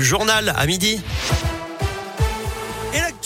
journal 0.00 0.54
à 0.56 0.66
midi. 0.66 1.00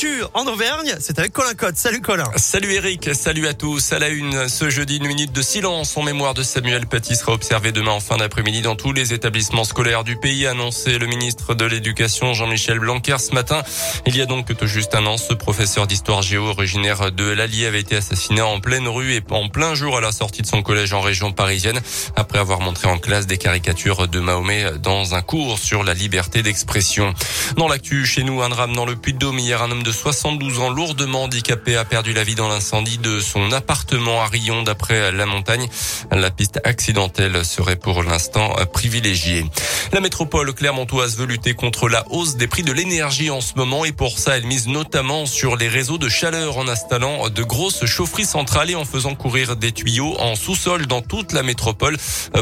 L'actu 0.05 0.25
en 0.35 0.47
Auvergne, 0.47 0.95
c'est 1.01 1.19
avec 1.19 1.33
Colin 1.33 1.55
Cotte. 1.55 1.77
Salut 1.77 2.01
Colin. 2.01 2.31
Salut 2.37 2.73
Eric, 2.73 3.15
salut 3.15 3.47
à 3.47 3.55
tous. 3.55 3.93
À 3.93 3.99
la 3.99 4.09
une, 4.09 4.49
ce 4.49 4.69
jeudi, 4.69 4.97
une 4.97 5.07
minute 5.07 5.33
de 5.33 5.41
silence 5.41 5.97
en 5.97 6.03
mémoire 6.03 6.35
de 6.35 6.43
Samuel 6.43 6.87
Paty 6.87 7.17
sera 7.17 7.33
observée 7.33 7.73
demain 7.73 7.93
en 7.93 8.01
fin 8.01 8.17
d'après-midi 8.17 8.61
dans 8.61 8.77
tous 8.77 8.93
les 8.93 9.13
établissements 9.15 9.65
scolaires 9.65 10.05
du 10.05 10.17
pays, 10.17 10.47
annoncé 10.47 10.99
le 10.99 11.07
ministre 11.07 11.55
de 11.55 11.65
l'Éducation 11.65 12.35
Jean-Michel 12.35 12.81
Blanquer 12.81 13.17
ce 13.19 13.35
matin. 13.35 13.63
Il 14.07 14.17
y 14.17 14.21
a 14.21 14.27
donc 14.27 14.55
tout 14.57 14.67
juste 14.67 14.95
un 14.95 15.07
an, 15.07 15.17
ce 15.17 15.33
professeur 15.33 15.87
d'histoire 15.87 16.23
géo 16.23 16.49
originaire 16.49 17.11
de 17.13 17.25
l'Allier 17.25 17.67
avait 17.67 17.81
été 17.81 17.97
assassiné 17.97 18.43
en 18.43 18.61
pleine 18.61 18.89
rue 18.89 19.15
et 19.15 19.23
en 19.31 19.49
plein 19.49 19.75
jour 19.75 19.97
à 19.97 20.01
la 20.01 20.13
sortie 20.13 20.43
de 20.43 20.47
son 20.47 20.63
collège 20.63 20.93
en 20.93 21.01
région 21.01 21.33
parisienne 21.33 21.81
après 22.17 22.39
avoir 22.39 22.61
montré 22.61 22.89
en 22.89 22.99
classe 22.99 23.27
des 23.27 23.39
caricatures 23.39 24.09
de 24.09 24.21
Mahomet 24.21 24.79
dans 24.83 25.15
un 25.15 25.23
cours 25.23 25.59
sur 25.59 25.83
la 25.83 25.95
liberté 25.95 26.43
d'expression. 26.43 27.15
Dans 27.57 27.69
l'actu, 27.69 28.05
chez 28.05 28.23
nous, 28.23 28.43
un 28.43 28.49
drame 28.49 28.75
dans 28.75 28.87
le 28.87 28.97
Puy-de-Dôme 28.97 29.35
un 29.35 29.71
homme 29.71 29.83
de 29.83 29.94
72 29.95 30.59
ans 30.59 30.71
lourdement 30.71 31.23
handicapé 31.23 31.77
a 31.77 31.85
perdu 31.85 32.13
la 32.13 32.25
vie 32.25 32.35
dans 32.35 32.49
l'incendie 32.49 32.99
de 32.99 33.21
son 33.21 33.53
appartement 33.53 34.23
à 34.23 34.27
Rion 34.27 34.63
d'après 34.63 35.13
la 35.13 35.25
montagne. 35.25 35.69
La 36.11 36.31
piste 36.31 36.61
accidentelle 36.65 37.45
serait 37.45 37.77
pour 37.77 38.03
l'instant 38.03 38.55
privilégiée. 38.73 39.47
La 39.93 40.01
métropole 40.01 40.53
clermontoise 40.53 41.17
veut 41.17 41.27
lutter 41.27 41.55
contre 41.55 41.89
la 41.89 42.05
hausse 42.11 42.37
des 42.37 42.49
prix 42.49 42.63
de 42.63 42.73
l'énergie 42.73 43.31
en 43.31 43.41
ce 43.41 43.55
moment 43.55 43.85
et 43.85 43.93
pour 43.93 44.19
ça 44.19 44.37
elle 44.37 44.45
mise 44.45 44.67
notamment 44.67 45.27
sur 45.27 45.57
les 45.57 45.69
réseaux 45.69 45.99
de 45.99 46.09
chaleur 46.09 46.59
en 46.59 46.69
installant 46.69 47.31
de 47.31 47.43
grosses 47.43 47.87
chaufferies 47.87 48.27
centrales 48.27 48.71
et 48.71 48.75
en 48.75 48.85
faisant 48.85 49.15
courir 49.15 49.57
des 49.57 49.73
tuyaux 49.73 50.17
en 50.19 50.35
sous-sol 50.35 50.87
dans 50.87 51.03
toute 51.03 51.33
la 51.33 51.43
métropole 51.43 51.97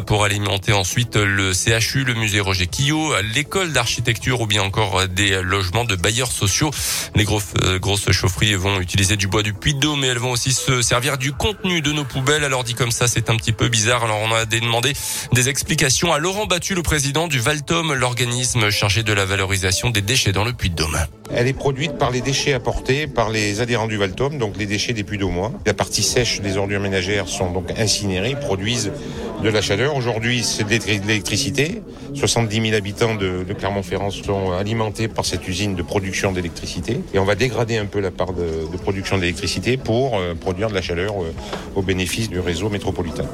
pour 0.07 0.25
alimenter 0.25 0.73
ensuite 0.73 1.17
le 1.17 1.53
CHU, 1.53 2.05
le 2.05 2.15
musée 2.15 2.41
Roger 2.41 2.67
Quillot, 2.67 3.15
l'école 3.35 3.73
d'architecture 3.73 4.41
ou 4.41 4.47
bien 4.47 4.63
encore 4.63 5.07
des 5.09 5.43
logements 5.43 5.85
de 5.85 5.97
bailleurs 5.97 6.33
sociaux. 6.33 6.71
Grosses, 7.33 7.55
euh, 7.65 7.79
grosses 7.79 8.13
chaufferies 8.13 8.55
vont 8.57 8.79
utiliser 8.79 9.17
du 9.17 9.27
bois 9.27 9.43
du 9.43 9.55
puits 9.55 9.73
d'eau, 9.73 9.97
mais 9.97 10.09
elles 10.09 10.19
vont 10.19 10.33
aussi 10.33 10.53
se 10.53 10.83
servir 10.83 11.17
du 11.17 11.33
contenu 11.33 11.81
de 11.81 11.91
nos 11.91 12.05
poubelles. 12.05 12.45
Alors 12.45 12.63
dit 12.63 12.75
comme 12.75 12.91
ça, 12.91 13.09
c'est 13.09 13.31
un 13.31 13.37
petit 13.37 13.53
peu 13.53 13.69
bizarre. 13.69 14.05
Alors 14.05 14.19
on 14.23 14.35
a 14.35 14.45
demandé 14.45 14.93
des 15.33 15.49
explications 15.49 16.13
à 16.13 16.19
Laurent 16.19 16.45
Battu, 16.45 16.75
le 16.75 16.83
président 16.83 17.29
du 17.29 17.39
Valtom, 17.39 17.95
l'organisme 17.95 18.69
chargé 18.69 19.03
de 19.03 19.15
la 19.15 19.25
valorisation 19.25 19.89
des 19.89 20.03
déchets 20.03 20.33
dans 20.33 20.45
le 20.45 20.53
puits 20.53 20.69
de 20.69 20.75
Dôme. 20.75 20.99
Elle 21.35 21.49
est 21.49 21.55
produite 21.55 21.97
par 21.97 22.11
les 22.11 22.21
déchets 22.21 22.53
apportés 22.53 23.07
par 23.07 23.31
les 23.31 23.63
adhérents 23.63 23.87
du 23.87 23.97
Valtom, 23.97 24.37
donc 24.37 24.59
les 24.59 24.67
déchets 24.67 24.93
des 24.93 25.03
puits 25.03 25.17
d'Aumois. 25.17 25.53
La 25.65 25.73
partie 25.73 26.03
sèche 26.03 26.43
des 26.43 26.59
ordures 26.59 26.81
ménagères 26.81 27.29
sont 27.29 27.51
donc 27.51 27.71
incinérées, 27.79 28.37
produisent 28.39 28.93
de 29.43 29.49
la 29.49 29.63
chaleur. 29.63 29.97
Aujourd'hui, 29.97 30.45
c'est 30.45 30.65
de 30.65 31.07
l'électricité. 31.07 31.83
70 32.15 32.63
000 32.63 32.77
habitants 32.77 33.15
de, 33.15 33.45
Clermont-Ferrand 33.59 34.11
sont 34.11 34.53
alimentés 34.53 35.09
par 35.09 35.25
cette 35.25 35.49
usine 35.49 35.75
de 35.75 35.83
production 35.83 36.33
d'électricité. 36.33 37.01
On 37.23 37.25
va 37.25 37.37
dégrader 37.37 37.79
un 37.79 37.87
peu 37.87 38.01
la 38.01 38.11
part 38.11 38.33
de, 38.33 38.67
production 38.79 39.17
d'électricité 39.17 39.77
pour 39.77 40.19
euh, 40.19 40.35
produire 40.35 40.69
de 40.69 40.75
la 40.75 40.83
chaleur 40.83 41.23
euh, 41.23 41.33
au 41.77 41.83
bénéfice 41.83 42.29
du 42.29 42.41
réseau 42.41 42.69
métropolitain. 42.69 43.25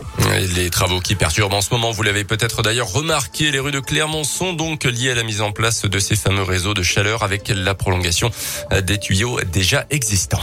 Les 0.57 0.69
travaux 0.69 1.01
qui 1.01 1.15
perturbent 1.15 1.55
en 1.55 1.63
ce 1.63 1.73
moment, 1.73 1.91
vous 1.91 2.03
l'avez 2.03 2.25
peut-être 2.25 2.61
d'ailleurs 2.61 2.93
remarqué, 2.93 3.51
les 3.51 3.59
rues 3.59 3.73
de 3.73 3.81
Clermont 3.81 4.25
sont 4.25 4.53
donc 4.53 4.85
liées 4.85 5.13
à 5.13 5.15
la 5.15 5.23
mise 5.23 5.41
en 5.41 5.53
place 5.53 5.87
de 5.87 5.99
ces 5.99 6.17
fameux 6.17 6.43
réseaux 6.43 6.75
de 6.75 6.83
chaleur 6.83 7.23
avec 7.23 7.49
la 7.49 7.75
prolongation 7.75 8.31
des 8.83 8.99
tuyaux 8.99 9.41
déjà 9.51 9.87
existants. 9.89 10.43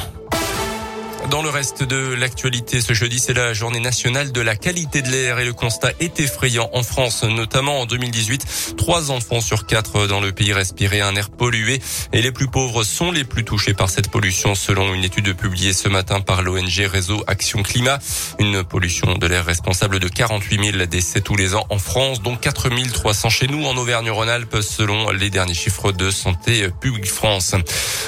Dans 1.30 1.42
le 1.42 1.50
reste 1.50 1.82
de 1.82 2.14
l'actualité, 2.14 2.82
ce 2.82 2.94
jeudi, 2.94 3.20
c'est 3.20 3.34
la 3.34 3.54
journée 3.54 3.80
nationale 3.80 4.32
de 4.32 4.42
la 4.42 4.56
qualité 4.56 5.02
de 5.02 5.10
l'air 5.10 5.40
et 5.40 5.46
le 5.46 5.54
constat 5.54 5.92
est 6.00 6.20
effrayant 6.20 6.70
en 6.74 6.84
France, 6.84 7.24
notamment 7.24 7.82
en 7.82 7.86
2018. 7.88 8.76
Trois 8.78 9.10
enfants 9.10 9.42
sur 9.42 9.66
quatre 9.66 10.06
dans 10.06 10.22
le 10.22 10.32
pays 10.32 10.54
respiraient 10.54 11.02
un 11.02 11.16
air 11.16 11.32
pollué 11.32 11.82
et 12.14 12.22
les 12.22 12.32
plus 12.32 12.48
pauvres 12.48 12.84
sont 12.84 13.12
les 13.12 13.24
plus 13.24 13.44
touchés 13.44 13.74
par 13.74 13.90
cette 13.90 14.12
pollution 14.12 14.54
selon 14.54 14.94
une 14.94 15.04
étude 15.04 15.36
publiée 15.36 15.74
ce 15.74 15.90
matin 15.90 16.22
par 16.22 16.44
l'ONG 16.44 16.88
Réseau 16.92 17.24
Action 17.26 17.64
Climat. 17.64 17.98
Une 18.38 18.64
pollution 18.64 19.16
de 19.16 19.26
l'air 19.26 19.46
responsable 19.46 20.00
de 20.00 20.08
48 20.08 20.72
000 20.74 20.86
décès 20.86 21.22
tous 21.22 21.36
les 21.36 21.56
ans 21.56 21.66
en 21.70 21.80
France, 21.80 22.22
dont 22.22 22.36
4 22.36 22.70
300 22.94 23.30
chez 23.30 23.48
nous 23.48 23.66
en 23.66 23.76
Auvergne-Rhône-Alpes 23.78 24.62
selon 24.62 25.10
les 25.12 25.30
derniers 25.30 25.54
chiffres 25.56 25.92
de 25.92 26.12
Santé 26.12 26.70
publique 26.80 27.08
France. 27.08 27.56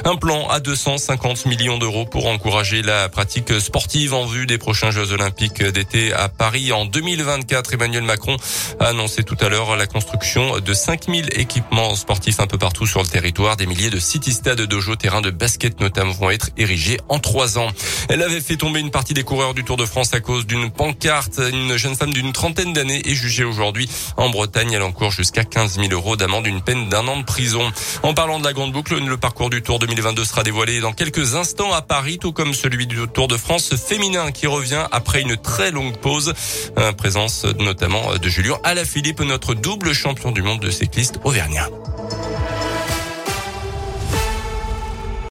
Un 0.05 0.15
plan 0.15 0.47
à 0.49 0.59
250 0.59 1.45
millions 1.47 1.77
d'euros 1.77 2.05
pour 2.05 2.27
encourager 2.27 2.81
la 2.81 3.06
pratique 3.09 3.59
sportive 3.59 4.13
en 4.13 4.25
vue 4.25 4.45
des 4.45 4.57
prochains 4.57 4.91
Jeux 4.91 5.11
Olympiques 5.11 5.63
d'été 5.63 6.13
à 6.13 6.29
Paris 6.29 6.71
en 6.71 6.85
2024. 6.85 7.73
Emmanuel 7.73 8.03
Macron 8.03 8.37
a 8.79 8.85
annoncé 8.85 9.23
tout 9.23 9.37
à 9.39 9.49
l'heure 9.49 9.75
la 9.75 9.87
construction 9.87 10.59
de 10.59 10.73
5000 10.73 11.29
équipements 11.39 11.95
sportifs 11.95 12.39
un 12.39 12.47
peu 12.47 12.57
partout 12.57 12.85
sur 12.85 13.01
le 13.01 13.07
territoire. 13.07 13.57
Des 13.57 13.65
milliers 13.65 13.89
de 13.89 13.99
city-stades, 13.99 14.61
dojo, 14.61 14.95
terrains 14.95 15.21
de 15.21 15.29
basket 15.29 15.79
notamment 15.79 16.11
vont 16.11 16.29
être 16.29 16.49
érigés 16.57 16.99
en 17.09 17.19
trois 17.19 17.57
ans. 17.57 17.67
Elle 18.09 18.21
avait 18.21 18.41
fait 18.41 18.57
tomber 18.57 18.79
une 18.79 18.91
partie 18.91 19.13
des 19.13 19.23
coureurs 19.23 19.53
du 19.53 19.63
Tour 19.63 19.77
de 19.77 19.85
France 19.85 20.13
à 20.13 20.19
cause 20.19 20.45
d'une 20.45 20.71
pancarte. 20.71 21.39
Une 21.51 21.77
jeune 21.77 21.95
femme 21.95 22.13
d'une 22.13 22.33
trentaine 22.33 22.73
d'années 22.73 23.01
est 23.05 23.15
jugée 23.15 23.43
aujourd'hui 23.43 23.89
en 24.17 24.29
Bretagne. 24.29 24.71
Elle 24.73 24.83
encourt 24.83 25.11
jusqu'à 25.11 25.43
15 25.43 25.75
000 25.75 25.91
euros 25.91 26.15
d'amende, 26.15 26.47
une 26.47 26.61
peine 26.61 26.89
d'un 26.89 27.07
an 27.07 27.17
de 27.17 27.25
prison. 27.25 27.71
En 28.03 28.13
parlant 28.13 28.39
de 28.39 28.45
la 28.45 28.53
grande 28.53 28.71
boucle, 28.71 28.97
le 28.97 29.17
parcours 29.17 29.49
du 29.49 29.61
Tour 29.61 29.79
2022 29.79 30.25
sera 30.25 30.43
dévoilé 30.43 30.79
dans 30.79 30.93
quelques 30.93 31.35
instants 31.35 31.73
à 31.73 31.81
Paris, 31.81 32.17
tout 32.19 32.31
comme 32.31 32.53
celui 32.53 32.87
du 32.97 33.07
Tour 33.07 33.27
de 33.27 33.37
France 33.37 33.75
féminin 33.75 34.31
qui 34.31 34.47
revient 34.47 34.87
après 34.91 35.21
une 35.21 35.37
très 35.37 35.71
longue 35.71 35.95
pause. 35.97 36.33
Présence 36.97 37.45
notamment 37.59 38.15
de 38.15 38.29
Julien 38.29 38.57
Alaphilippe, 38.63 39.21
notre 39.21 39.53
double 39.53 39.93
champion 39.93 40.31
du 40.31 40.41
monde 40.41 40.61
de 40.61 40.71
cycliste 40.71 41.19
auvergnat. 41.23 41.69